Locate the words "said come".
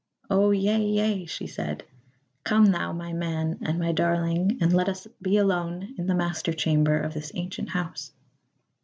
1.45-2.65